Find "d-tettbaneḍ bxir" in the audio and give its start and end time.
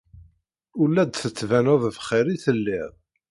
1.05-2.25